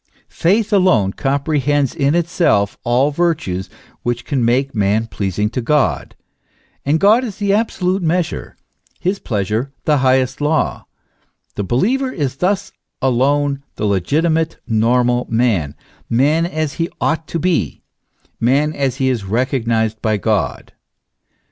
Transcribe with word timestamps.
Faith 0.29 0.73
alone 0.73 1.13
comprehends 1.13 1.93
in 1.93 2.15
itself 2.15 2.75
all 2.83 3.11
virtues 3.11 3.69
which 4.01 4.25
can 4.25 4.43
make 4.43 4.73
man 4.73 5.05
pleasing 5.05 5.47
to 5.47 5.61
God; 5.61 6.15
and 6.83 6.99
God 6.99 7.23
is 7.23 7.35
the 7.37 7.53
absolute 7.53 8.01
measure, 8.01 8.57
his 8.99 9.19
pleasure 9.19 9.71
the 9.85 9.97
highest 9.99 10.41
law: 10.41 10.87
the 11.53 11.63
believer 11.63 12.11
is 12.11 12.37
thus 12.37 12.71
alone 12.99 13.61
the 13.75 13.85
legitimate, 13.85 14.57
normal 14.67 15.27
man, 15.29 15.75
man 16.09 16.47
as 16.47 16.73
he 16.81 16.89
ought 16.99 17.27
to 17.27 17.37
be, 17.37 17.83
man 18.39 18.73
as 18.73 18.95
he 18.95 19.07
is 19.07 19.23
recognised 19.23 20.01
by 20.01 20.17
God. 20.17 20.73